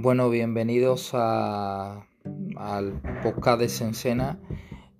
Bueno, 0.00 0.30
bienvenidos 0.30 1.10
a, 1.12 2.06
al 2.56 3.02
podcast 3.20 3.58
de 3.58 3.68
Sensena. 3.68 4.38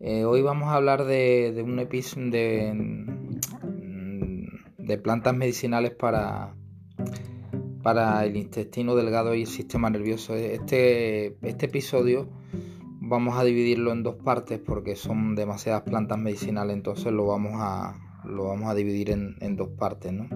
Eh, 0.00 0.24
hoy 0.24 0.42
vamos 0.42 0.70
a 0.70 0.74
hablar 0.74 1.04
de, 1.04 1.62
un 1.64 1.78
episodio 1.78 2.32
de, 2.32 3.06
de, 4.76 4.98
plantas 4.98 5.36
medicinales 5.36 5.92
para, 5.92 6.56
para 7.84 8.24
el 8.24 8.36
intestino 8.36 8.96
delgado 8.96 9.36
y 9.36 9.42
el 9.42 9.46
sistema 9.46 9.88
nervioso. 9.88 10.34
Este, 10.34 11.36
este 11.46 11.66
episodio 11.66 12.28
vamos 13.00 13.38
a 13.38 13.44
dividirlo 13.44 13.92
en 13.92 14.02
dos 14.02 14.16
partes 14.16 14.58
porque 14.58 14.96
son 14.96 15.36
demasiadas 15.36 15.82
plantas 15.82 16.18
medicinales, 16.18 16.74
entonces 16.74 17.12
lo 17.12 17.24
vamos 17.24 17.52
a, 17.54 17.94
lo 18.24 18.48
vamos 18.48 18.68
a 18.68 18.74
dividir 18.74 19.10
en, 19.10 19.36
en 19.38 19.54
dos 19.54 19.68
partes. 19.68 20.12
¿no? 20.12 20.28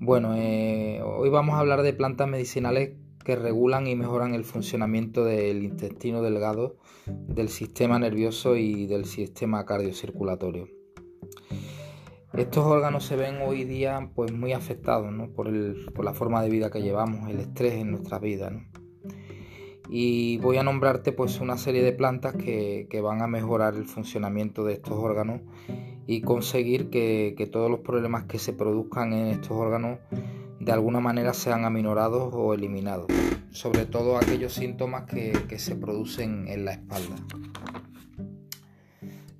Bueno, 0.00 0.36
eh, 0.36 1.02
hoy 1.02 1.28
vamos 1.28 1.56
a 1.56 1.58
hablar 1.58 1.82
de 1.82 1.92
plantas 1.92 2.28
medicinales 2.28 2.92
que 3.28 3.36
regulan 3.36 3.86
y 3.86 3.94
mejoran 3.94 4.32
el 4.32 4.42
funcionamiento 4.42 5.22
del 5.22 5.62
intestino 5.62 6.22
delgado, 6.22 6.78
del 7.04 7.50
sistema 7.50 7.98
nervioso 7.98 8.56
y 8.56 8.86
del 8.86 9.04
sistema 9.04 9.66
cardiocirculatorio. 9.66 10.66
Estos 12.32 12.64
órganos 12.64 13.04
se 13.04 13.16
ven 13.16 13.42
hoy 13.42 13.64
día 13.64 14.12
pues 14.14 14.32
muy 14.32 14.54
afectados 14.54 15.12
por, 15.36 15.52
la 15.52 16.14
forma 16.14 16.42
de 16.42 16.48
vida 16.48 16.70
que 16.70 16.80
llevamos, 16.80 17.28
el 17.28 17.40
estrés 17.40 17.74
en 17.74 17.90
nuestra 17.90 18.18
vida. 18.18 18.50
Y 19.90 20.38
voy 20.38 20.56
a 20.56 20.62
nombrarte 20.62 21.12
pues 21.12 21.38
una 21.38 21.58
serie 21.58 21.82
de 21.82 21.92
plantas 21.92 22.34
que, 22.34 22.88
van 23.02 23.20
a 23.20 23.26
mejorar 23.26 23.74
el 23.74 23.84
funcionamiento 23.84 24.64
de 24.64 24.72
estos 24.72 24.94
órganos 24.94 25.42
y 26.06 26.22
conseguir 26.22 26.88
que, 26.88 27.34
que 27.36 27.46
todos 27.46 27.70
los 27.70 27.80
problemas 27.80 28.24
que 28.24 28.38
se 28.38 28.54
produzcan 28.54 29.12
en 29.12 29.26
estos 29.26 29.50
órganos 29.50 29.98
de 30.68 30.74
alguna 30.74 31.00
manera 31.00 31.32
sean 31.32 31.64
aminorados 31.64 32.34
o 32.34 32.52
eliminados, 32.52 33.06
sobre 33.52 33.86
todo 33.86 34.18
aquellos 34.18 34.52
síntomas 34.52 35.04
que, 35.04 35.58
se 35.58 35.74
producen 35.76 36.46
en 36.46 36.66
la 36.66 36.72
espalda, 36.72 37.16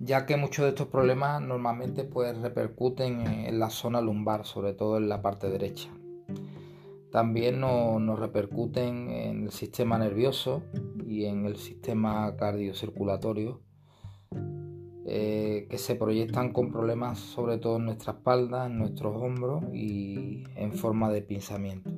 ya 0.00 0.24
que 0.24 0.38
muchos 0.38 0.62
de 0.62 0.70
estos 0.70 0.86
problemas 0.86 1.42
normalmente 1.42 2.04
pues, 2.04 2.34
repercuten 2.38 3.26
en 3.26 3.58
la 3.58 3.68
zona 3.68 4.00
lumbar, 4.00 4.46
sobre 4.46 4.72
todo 4.72 4.96
en 4.96 5.10
la 5.10 5.20
parte 5.20 5.50
derecha. 5.50 5.90
También 7.12 7.60
nos 7.60 8.18
repercuten 8.18 9.10
en 9.10 9.42
el 9.42 9.50
sistema 9.50 9.98
nervioso 9.98 10.62
y 11.06 11.26
en 11.26 11.44
el 11.44 11.56
sistema 11.56 12.36
cardiocirculatorio 12.36 13.60
eh, 15.10 15.66
que 15.70 15.78
se 15.78 15.94
proyectan 15.94 16.52
con 16.52 16.70
problemas 16.70 17.18
sobre 17.18 17.56
todo 17.56 17.78
en 17.78 17.86
nuestra 17.86 18.12
espalda, 18.12 18.66
en 18.66 18.78
nuestros 18.78 19.16
hombros 19.16 19.64
y 19.72 20.44
en 20.54 20.74
forma 20.74 21.10
de 21.10 21.22
pinzamiento. 21.22 21.90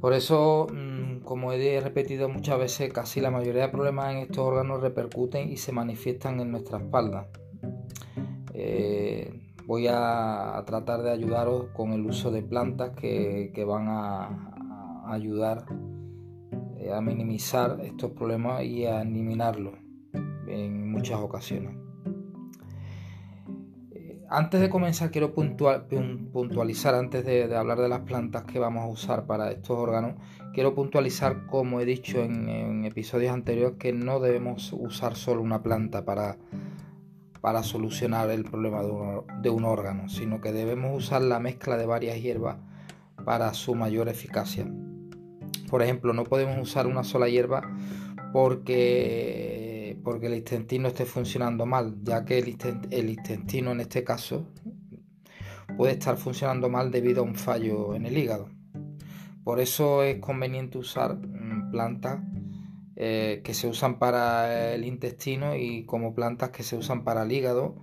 Por 0.00 0.14
eso, 0.14 0.66
mm, 0.72 1.18
como 1.24 1.52
he 1.52 1.78
repetido 1.80 2.30
muchas 2.30 2.58
veces, 2.58 2.90
casi 2.90 3.20
la 3.20 3.30
mayoría 3.30 3.62
de 3.62 3.68
problemas 3.68 4.12
en 4.12 4.18
estos 4.18 4.38
órganos 4.38 4.80
repercuten 4.80 5.50
y 5.52 5.58
se 5.58 5.72
manifiestan 5.72 6.40
en 6.40 6.52
nuestra 6.52 6.78
espalda. 6.78 7.28
Eh, 8.54 9.30
voy 9.66 9.88
a, 9.90 10.62
tratar 10.66 11.02
de 11.02 11.10
ayudaros 11.10 11.66
con 11.74 11.92
el 11.92 12.06
uso 12.06 12.30
de 12.30 12.42
plantas 12.42 12.92
que, 12.96 13.64
van 13.66 13.88
a 13.88 15.12
ayudar 15.12 15.66
eh, 16.78 16.92
a 16.92 17.00
minimizar 17.00 17.80
estos 17.82 18.12
problemas 18.12 18.62
y 18.64 18.84
a 18.84 19.02
eliminarlos 19.02 19.74
en 20.46 20.90
muchas 20.90 21.20
ocasiones. 21.20 21.74
Eh, 23.92 24.22
antes 24.28 24.60
de 24.60 24.68
comenzar 24.68 25.10
quiero 25.10 25.32
puntualizar, 25.34 26.94
antes 26.94 27.24
de, 27.24 27.54
hablar 27.56 27.78
de 27.78 27.88
las 27.88 28.00
plantas 28.00 28.44
que 28.44 28.58
vamos 28.58 28.84
a 28.84 28.88
usar 28.88 29.26
para 29.26 29.50
estos 29.50 29.78
órganos, 29.78 30.14
quiero 30.52 30.74
puntualizar, 30.74 31.46
como 31.46 31.80
he 31.80 31.84
dicho 31.84 32.22
en, 32.22 32.84
episodios 32.84 33.32
anteriores, 33.32 33.78
que 33.78 33.92
no 33.92 34.20
debemos 34.20 34.72
usar 34.72 35.16
solo 35.16 35.42
una 35.42 35.62
planta 35.62 36.04
para, 36.04 36.36
para 37.40 37.62
solucionar 37.62 38.30
el 38.30 38.44
problema 38.44 38.82
de 39.42 39.50
un 39.50 39.64
órgano, 39.64 40.08
sino 40.08 40.40
que 40.40 40.52
debemos 40.52 40.96
usar 40.96 41.22
la 41.22 41.40
mezcla 41.40 41.76
de 41.76 41.86
varias 41.86 42.20
hierbas 42.20 42.58
para 43.24 43.52
su 43.54 43.74
mayor 43.74 44.08
eficacia. 44.08 44.66
Por 45.68 45.82
ejemplo, 45.82 46.12
no 46.12 46.24
podemos 46.24 46.58
usar 46.58 46.86
una 46.86 47.04
sola 47.04 47.28
hierba 47.28 47.62
porque, 48.32 49.98
porque 50.04 50.26
el 50.26 50.34
intestino 50.34 50.88
esté 50.88 51.04
funcionando 51.06 51.66
mal, 51.66 51.96
ya 52.02 52.24
que 52.24 52.38
el, 52.38 53.08
intestino 53.08 53.72
en 53.72 53.80
este 53.80 54.04
caso 54.04 54.46
puede 55.76 55.94
estar 55.94 56.16
funcionando 56.16 56.68
mal 56.68 56.90
debido 56.90 57.22
a 57.22 57.24
un 57.24 57.34
fallo 57.34 57.94
en 57.94 58.06
el 58.06 58.16
hígado. 58.16 58.50
Por 59.44 59.60
eso 59.60 60.02
es 60.02 60.18
conveniente 60.18 60.78
usar 60.78 61.16
mm, 61.16 61.70
plantas 61.70 62.20
eh, 62.96 63.42
que 63.44 63.54
se 63.54 63.68
usan 63.68 63.98
para 63.98 64.74
el 64.74 64.84
intestino 64.84 65.56
y 65.56 65.84
como 65.84 66.14
plantas 66.14 66.50
que 66.50 66.62
se 66.62 66.76
usan 66.76 67.04
para 67.04 67.22
el 67.22 67.32
hígado 67.32 67.76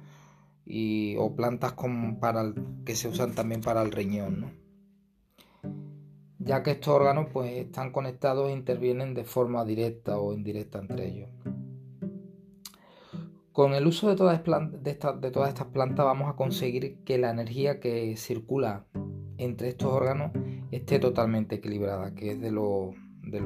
y, 0.65 1.15
o 1.17 1.35
plantas 1.35 1.73
que 2.85 2.95
se 2.95 3.07
usan 3.07 3.33
también 3.33 3.61
para 3.61 3.81
el 3.81 3.91
riñón. 3.91 4.41
¿no? 4.41 4.62
Ya 6.45 6.63
que 6.63 6.71
estos 6.71 6.93
órganos 6.93 7.27
pues, 7.31 7.51
están 7.53 7.91
conectados 7.91 8.49
e 8.49 8.53
intervienen 8.53 9.13
de 9.13 9.23
forma 9.23 9.63
directa 9.65 10.17
o 10.17 10.33
indirecta 10.33 10.79
entre 10.79 11.07
ellos. 11.07 11.29
Con 13.51 13.73
el 13.75 13.85
uso 13.85 14.09
de 14.09 14.15
todas, 14.15 14.41
estas 14.41 15.67
plantas 15.67 16.05
vamos 16.05 16.27
a 16.27 16.35
conseguir 16.35 17.03
que 17.05 17.19
la 17.19 17.29
energía 17.29 17.79
que 17.79 18.17
circula 18.17 18.85
entre 19.37 19.69
estos 19.69 19.93
órganos 19.93 20.31
esté 20.71 20.97
totalmente 20.97 21.55
equilibrada, 21.55 22.15
que 22.15 22.31
es 22.31 22.41
de 22.41 22.49
lo, 22.49 22.95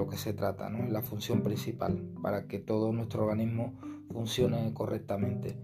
que 0.10 0.16
se 0.16 0.32
trata, 0.32 0.70
¿no? 0.70 0.88
la 0.88 1.02
función 1.02 1.42
principal 1.42 2.02
para 2.22 2.48
que 2.48 2.60
todo 2.60 2.94
nuestro 2.94 3.26
organismo 3.26 3.74
funcione 4.14 4.74
correctamente. 4.74 5.58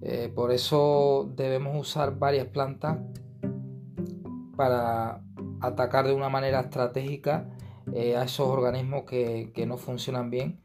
Eh, 0.00 0.32
por 0.34 0.50
eso 0.50 1.30
debemos 1.36 1.78
usar 1.78 2.18
varias 2.18 2.46
plantas 2.46 2.96
para 4.56 5.22
atacar 5.60 6.06
de 6.06 6.14
una 6.14 6.28
manera 6.28 6.60
estratégica 6.60 7.48
eh, 7.92 8.16
a 8.16 8.24
esos 8.24 8.48
organismos 8.48 9.04
que, 9.04 9.64
no 9.66 9.76
funcionan 9.76 10.30
bien 10.30 10.60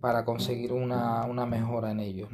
para 0.00 0.24
conseguir 0.24 0.72
una, 0.72 1.26
mejora 1.46 1.90
en 1.90 2.00
ellos. 2.00 2.28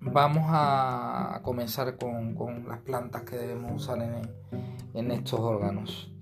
Vamos 0.00 0.44
a 0.48 1.40
comenzar 1.42 1.96
con, 1.96 2.66
las 2.68 2.80
plantas 2.80 3.22
que 3.22 3.36
debemos 3.36 3.82
usar 3.82 3.98
en, 4.94 5.10
estos 5.10 5.40
órganos. 5.40 6.12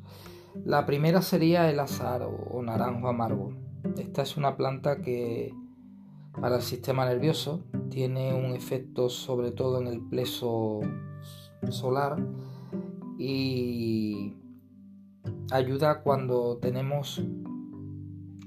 La 0.65 0.87
primera 0.87 1.23
sería 1.23 1.71
el 1.71 1.81
azar 1.81 2.23
o, 2.23 2.63
naranjo 2.63 3.09
amargo. 3.09 3.53
Esta 3.99 4.23
es 4.23 4.37
una 4.37 4.57
planta 4.57 5.03
que 5.03 5.55
para 6.41 6.57
el 6.57 6.63
sistema 6.63 7.05
nervioso 7.05 7.65
tiene 7.91 8.33
un 8.33 8.55
efecto 8.55 9.11
sobre 9.11 9.51
todo 9.51 9.81
en 9.81 9.87
el 9.89 10.01
pleso 10.01 10.81
solar 11.69 12.17
y 13.25 14.35
ayuda 15.53 16.03
cuando 16.03 16.59
tenemos 16.59 17.23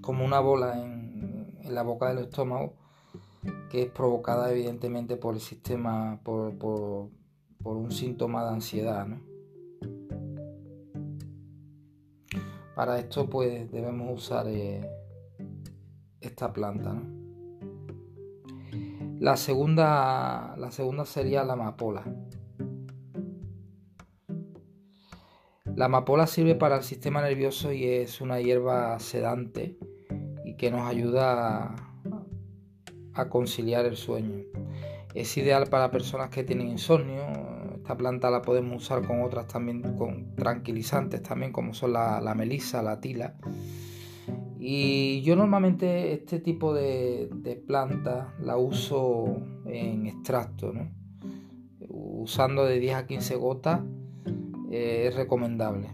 como 0.01 0.25
una 0.25 0.41
bola 0.41 0.83
en, 0.83 1.73
la 1.73 1.81
boca 1.81 2.09
del 2.09 2.25
estómago 2.25 2.73
que 3.69 3.83
es 3.83 3.89
provocada 3.89 4.51
evidentemente 4.51 5.15
por 5.15 5.33
el 5.33 5.39
sistema, 5.39 6.19
por, 6.23 6.53
un 7.63 7.91
síntoma 7.91 8.43
de 8.43 8.49
ansiedad. 8.49 9.07
Para 12.75 12.99
esto 12.99 13.29
pues 13.29 13.71
debemos 13.71 14.13
usar 14.13 14.45
eh, 14.49 14.85
esta 16.19 16.51
planta. 16.51 17.01
La, 19.19 19.37
segunda, 19.37 20.55
la 20.57 20.69
segunda 20.71 21.05
sería 21.05 21.45
la 21.45 21.53
amapola. 21.53 22.03
La 25.75 25.85
amapola 25.85 26.25
sirve 26.25 26.55
para 26.55 26.77
el 26.77 26.83
sistema 26.83 27.21
nervioso 27.21 27.73
y 27.73 27.83
es 27.83 28.21
una 28.21 28.39
hierba 28.39 28.97
sedante 28.99 29.77
y 30.45 30.55
que 30.55 30.71
nos 30.71 30.87
ayuda 30.87 31.75
a, 33.13 33.29
conciliar 33.29 33.85
el 33.85 33.97
sueño. 33.97 34.45
Es 35.13 35.35
ideal 35.35 35.67
para 35.67 35.91
personas 35.91 36.29
que 36.29 36.45
tienen 36.45 36.69
insomnio. 36.69 37.25
Esta 37.75 37.97
planta 37.97 38.31
la 38.31 38.41
podemos 38.41 38.83
usar 38.83 39.05
con 39.05 39.21
otras 39.21 39.47
también, 39.49 39.97
con 39.97 40.33
tranquilizantes 40.35 41.21
también, 41.21 41.51
como 41.51 41.73
son 41.73 41.91
la, 41.91 42.33
melisa, 42.37 42.81
la 42.81 43.01
tila. 43.01 43.35
Y 44.57 45.23
yo 45.23 45.35
normalmente 45.35 46.13
este 46.13 46.39
tipo 46.39 46.73
de, 46.73 47.27
de 47.33 47.57
planta 47.57 48.33
la 48.39 48.55
uso 48.55 49.41
en 49.65 50.07
extracto, 50.07 50.71
usando 51.89 52.63
de 52.63 52.79
10 52.79 52.95
a 52.95 53.07
15 53.07 53.35
gotas 53.35 53.81
eh, 54.75 55.07
es 55.07 55.15
recomendable 55.15 55.89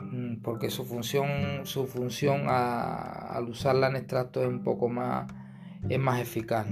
mm, 0.00 0.42
porque 0.42 0.70
su 0.70 0.84
función 0.84 1.64
su 1.64 1.86
función 1.86 2.46
al 2.48 3.48
usarla 3.48 3.86
en 3.88 3.96
extracto 3.96 4.42
es 4.42 4.48
un 4.48 4.64
poco 4.64 4.88
más 4.88 5.32
es 5.88 5.98
más 5.98 6.20
eficaz 6.20 6.66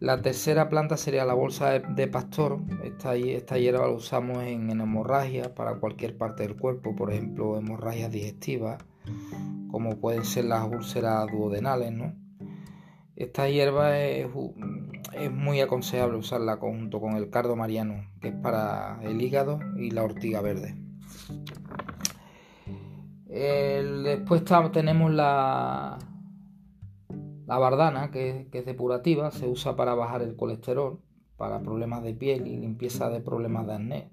La 0.00 0.20
tercera 0.20 0.68
planta 0.68 0.96
sería 0.96 1.24
la 1.24 1.34
bolsa 1.34 1.78
de, 1.78 2.06
pastor. 2.08 2.60
Esta, 2.82 3.14
esta, 3.14 3.58
hierba 3.58 3.86
la 3.86 3.92
usamos 3.94 4.42
en, 4.42 4.70
en 4.70 4.80
hemorragias 4.80 5.48
para 5.48 5.76
cualquier 5.76 6.16
parte 6.16 6.42
del 6.42 6.56
cuerpo, 6.56 6.96
por 6.96 7.12
ejemplo, 7.12 7.56
hemorragias 7.56 8.10
digestivas, 8.10 8.82
como 9.70 10.00
pueden 10.00 10.24
ser 10.24 10.46
las 10.46 10.66
úlceras 10.68 11.26
duodenales. 11.30 11.92
¿no? 11.92 12.14
Esta 13.16 13.48
hierba 13.48 13.98
es, 13.98 14.26
es 15.12 15.30
muy 15.30 15.60
aconsejable 15.60 16.16
usarla 16.16 16.56
junto 16.56 17.00
con 17.00 17.16
el 17.16 17.30
cardo 17.30 17.56
mariano, 17.56 18.06
que 18.20 18.28
es 18.28 18.34
para 18.34 18.98
el 19.02 19.20
hígado 19.20 19.60
y 19.76 19.90
la 19.90 20.02
ortiga 20.02 20.40
verde. 20.40 20.76
después 23.28 24.44
tenemos 24.72 25.12
la, 25.12 25.98
la 27.46 27.58
bardana, 27.58 28.10
que, 28.10 28.48
es 28.52 28.66
depurativa, 28.66 29.30
se 29.30 29.48
usa 29.48 29.76
para 29.76 29.94
bajar 29.94 30.22
el 30.22 30.36
colesterol, 30.36 31.00
para 31.36 31.60
problemas 31.60 32.02
de 32.02 32.14
piel 32.14 32.46
y 32.46 32.56
limpieza 32.56 33.10
de 33.10 33.20
problemas 33.20 33.66
de 33.66 33.74
acné. 33.74 34.10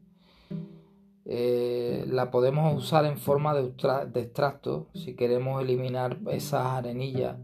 Eh, 1.26 2.06
la 2.08 2.32
podemos 2.32 2.76
usar 2.76 3.06
en 3.06 3.18
forma 3.18 3.54
de, 3.54 3.72
extracto 4.16 4.88
si 4.96 5.16
queremos 5.16 5.62
eliminar 5.62 6.18
esas 6.32 6.66
arenillas 6.66 7.38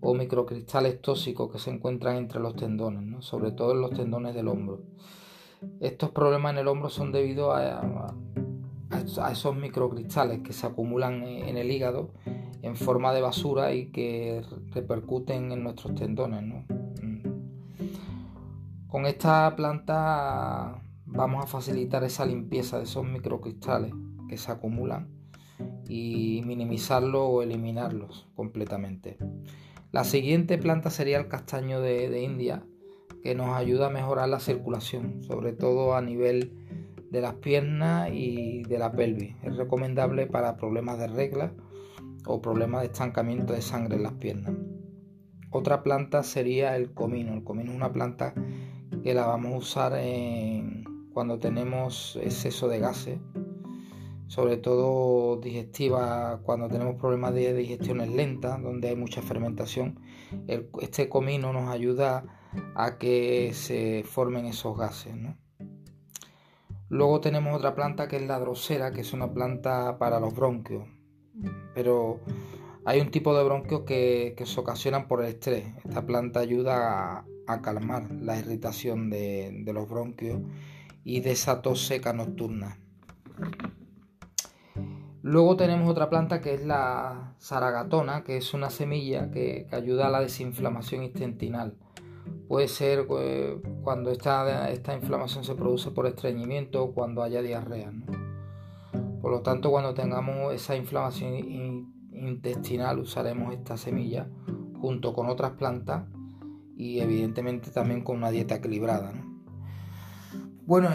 o 0.00 0.14
microcristales 0.14 1.00
tóxicos 1.00 1.50
que 1.50 1.58
se 1.58 1.70
encuentran 1.70 2.16
entre 2.16 2.40
los 2.40 2.54
tendones, 2.56 3.24
sobre 3.24 3.52
todo 3.52 3.72
en 3.72 3.80
los 3.80 3.90
tendones 3.90 4.34
del 4.34 4.48
hombro. 4.48 4.82
Estos 5.80 6.10
problemas 6.10 6.52
en 6.52 6.58
el 6.58 6.68
hombro 6.68 6.88
son 6.88 7.10
debido 7.12 7.52
a, 7.52 8.14
esos 9.30 9.56
microcristales 9.56 10.40
que 10.40 10.52
se 10.52 10.66
acumulan 10.66 11.24
en 11.24 11.56
el 11.56 11.70
hígado 11.70 12.12
en 12.62 12.76
forma 12.76 13.12
de 13.12 13.20
basura 13.20 13.72
y 13.74 13.90
que 13.90 14.42
repercuten 14.72 15.52
en 15.52 15.62
nuestros 15.62 15.94
tendones. 15.94 16.42
Mm. 17.02 17.22
Con 18.88 19.06
esta 19.06 19.54
planta 19.56 20.80
vamos 21.06 21.44
a 21.44 21.46
facilitar 21.46 22.04
esa 22.04 22.24
limpieza 22.24 22.78
de 22.78 22.84
esos 22.84 23.04
microcristales 23.04 23.92
que 24.28 24.36
se 24.36 24.52
acumulan 24.52 25.08
y 25.88 26.42
minimizarlos 26.44 27.22
o 27.24 27.42
eliminarlos 27.42 28.28
completamente. 28.34 29.18
La 29.90 30.04
siguiente 30.04 30.58
planta 30.58 30.90
sería 30.90 31.18
el 31.18 31.28
castaño 31.28 31.80
de, 31.80 32.10
de 32.10 32.22
India, 32.22 32.64
que 33.22 33.34
nos 33.34 33.56
ayuda 33.56 33.86
a 33.86 33.90
mejorar 33.90 34.28
la 34.28 34.40
circulación, 34.40 35.22
sobre 35.22 35.52
todo 35.52 35.94
a 35.94 36.02
nivel 36.02 36.52
de 37.10 37.20
las 37.20 37.34
piernas 37.34 38.10
y 38.12 38.62
de 38.64 38.78
la 38.78 38.92
pelvis. 38.92 39.34
Es 39.42 39.56
recomendable 39.56 40.26
para 40.26 40.56
problemas 40.56 40.98
de 40.98 41.08
regla 41.08 41.54
o 42.26 42.40
problemas 42.42 42.82
de 42.82 42.88
estancamiento 42.88 43.54
de 43.54 43.62
sangre 43.62 43.96
en 43.96 44.02
las 44.02 44.12
piernas. 44.14 44.54
Otra 45.50 45.82
planta 45.82 46.22
sería 46.22 46.76
el 46.76 46.92
comino. 46.92 47.32
El 47.32 47.42
comino 47.42 47.70
es 47.70 47.76
una 47.76 47.92
planta 47.92 48.34
que 49.02 49.14
la 49.14 49.26
vamos 49.26 49.52
a 49.52 49.56
usar 49.56 49.92
cuando 51.12 51.38
tenemos 51.38 52.18
exceso 52.22 52.68
de 52.68 52.78
gases, 52.78 53.18
sobre 54.28 54.56
todo 54.58 55.36
digestiva, 55.40 56.40
cuando 56.44 56.68
tenemos 56.68 56.94
problemas 56.94 57.34
de 57.34 57.52
digestiones 57.54 58.10
lentas, 58.10 58.62
donde 58.62 58.88
hay 58.88 58.96
mucha 58.96 59.20
fermentación. 59.22 60.00
este 60.80 61.08
comino 61.08 61.52
nos 61.52 61.68
ayuda 61.68 62.24
a 62.76 62.98
que 62.98 63.52
se 63.52 64.04
formen 64.04 64.46
esos 64.46 64.76
gases. 64.78 65.14
Luego 66.88 67.20
tenemos 67.20 67.56
otra 67.56 67.74
planta 67.74 68.08
que 68.08 68.16
es 68.16 68.26
la 68.26 68.38
drosera, 68.38 68.92
que 68.92 69.00
es 69.00 69.12
una 69.12 69.32
planta 69.34 69.98
para 69.98 70.20
los 70.20 70.34
bronquios 70.34 70.84
pero 71.74 72.20
hay 72.84 73.00
un 73.00 73.10
tipo 73.10 73.36
de 73.36 73.44
bronquios 73.44 73.82
que, 73.82 74.34
se 74.44 74.60
ocasionan 74.60 75.08
por 75.08 75.22
el 75.22 75.28
estrés. 75.30 75.64
Esta 75.84 76.06
planta 76.06 76.40
ayuda 76.40 77.24
a, 77.46 77.62
calmar 77.62 78.10
la 78.10 78.38
irritación 78.38 79.10
de, 79.10 79.64
los 79.72 79.88
bronquios 79.88 80.40
y 81.04 81.20
de 81.20 81.32
esa 81.32 81.62
tos 81.62 81.86
seca 81.86 82.12
nocturna. 82.12 82.78
Luego 85.28 85.56
tenemos 85.56 85.90
otra 85.90 86.08
planta 86.08 86.40
que 86.40 86.54
es 86.54 86.64
la 86.64 87.34
saragatona, 87.36 88.24
que 88.24 88.38
es 88.38 88.54
una 88.54 88.70
semilla 88.70 89.30
que, 89.30 89.66
ayuda 89.72 90.06
a 90.06 90.10
la 90.10 90.20
desinflamación 90.20 91.02
intestinal. 91.02 91.74
Puede 92.48 92.66
ser 92.66 93.06
eh, 93.20 93.60
cuando 93.82 94.10
esta, 94.10 94.70
esta, 94.70 94.94
inflamación 94.94 95.44
se 95.44 95.54
produce 95.54 95.90
por 95.90 96.06
estreñimiento 96.06 96.82
o 96.82 96.94
cuando 96.94 97.22
haya 97.22 97.42
diarrea. 97.42 97.92
Por 99.20 99.30
lo 99.30 99.42
tanto, 99.42 99.70
cuando 99.70 99.92
tengamos 99.92 100.54
esa 100.54 100.76
inflamación 100.76 101.34
intestinal, 102.10 102.98
usaremos 102.98 103.52
esta 103.52 103.76
semilla 103.76 104.30
junto 104.80 105.12
con 105.12 105.28
otras 105.28 105.50
plantas 105.50 106.06
y 106.74 107.00
evidentemente 107.00 107.70
también 107.70 108.02
con 108.02 108.16
una 108.16 108.30
dieta 108.30 108.54
equilibrada. 108.54 109.12
Bueno, 110.64 110.88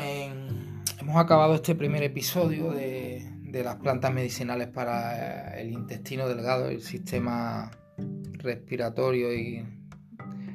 hemos 1.00 1.18
acabado 1.18 1.54
este 1.54 1.76
primer 1.76 2.02
episodio 2.02 2.72
de, 2.72 3.33
las 3.62 3.76
plantas 3.76 4.14
medicinales 4.14 4.70
para 4.70 5.60
el 5.60 5.72
intestino 5.74 6.30
delgado, 6.30 6.70
el 6.70 6.82
sistema 6.82 7.72
respiratorio 8.38 9.34
y 9.34 9.66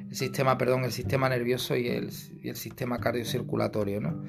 el 0.09 0.17
sistema, 0.17 0.57
perdón, 0.57 0.85
el 0.85 0.93
sistema 0.93 1.29
nervioso 1.29 1.77
y 1.77 1.89
el, 1.89 2.11
y 2.43 2.49
el 2.49 2.57
sistema 2.57 2.99
cardiocirculatorio, 2.99 4.01
¿no? 4.01 4.23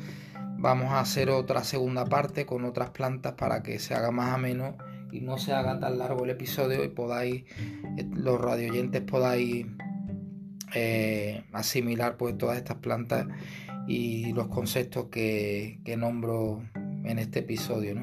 Vamos 0.57 0.91
a 0.91 0.99
hacer 0.99 1.29
otra 1.29 1.63
segunda 1.63 2.03
parte 2.05 2.45
con 2.45 2.65
otras 2.65 2.89
plantas 2.89 3.35
para 3.35 3.63
que 3.63 3.79
se 3.79 3.93
haga 3.95 4.11
más 4.11 4.33
ameno 4.33 4.77
y 5.09 5.21
no 5.21 5.37
se 5.37 5.53
haga 5.53 5.79
tan 5.79 5.97
largo 5.97 6.25
el 6.25 6.31
episodio 6.31 6.83
y 6.83 6.89
podáis, 6.89 7.45
eh, 7.97 8.07
los 8.13 8.39
radioyentes 8.41 9.01
podáis 9.01 9.65
eh, 10.75 11.43
asimilar 11.53 12.17
pues 12.17 12.37
todas 12.37 12.57
estas 12.57 12.77
plantas 12.77 13.27
y 13.87 14.33
los 14.33 14.47
conceptos 14.47 15.05
que, 15.05 15.79
nombro 15.97 16.61
en 16.75 17.19
este 17.19 17.39
episodio. 17.39 17.95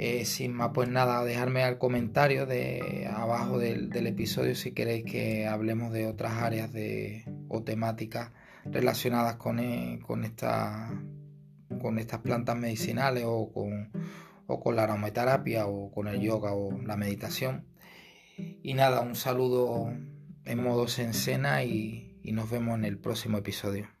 Eh, 0.00 0.24
sin 0.26 0.52
más 0.54 0.70
pues 0.72 0.88
nada, 0.88 1.24
dejarme 1.24 1.64
al 1.64 1.76
comentario 1.76 2.46
de 2.46 3.08
abajo 3.12 3.58
del, 3.58 4.06
episodio 4.06 4.54
si 4.54 4.70
queréis 4.70 5.04
que 5.04 5.48
hablemos 5.48 5.92
de 5.92 6.06
otras 6.06 6.34
áreas 6.34 6.72
de, 6.72 7.24
o 7.48 7.64
temáticas 7.64 8.30
relacionadas 8.64 9.36
con, 9.36 9.58
con 9.98 10.24
esta 10.24 10.88
con 11.82 11.98
estas 11.98 12.20
plantas 12.20 12.56
medicinales 12.56 13.24
o 13.26 13.52
con, 13.52 13.90
o 14.46 14.60
con 14.60 14.76
la 14.76 14.84
aromaterapia 14.84 15.66
o 15.66 15.90
con 15.90 16.06
el 16.06 16.20
yoga 16.20 16.52
o 16.52 16.80
la 16.80 16.96
meditación. 16.96 17.66
Y 18.62 18.74
nada, 18.74 19.00
un 19.00 19.16
saludo 19.16 19.92
en 20.44 20.62
modo 20.62 20.86
sencena 20.86 21.64
y 21.64 22.22
nos 22.32 22.48
vemos 22.50 22.78
en 22.78 22.84
el 22.84 22.98
próximo 22.98 23.38
episodio. 23.38 23.97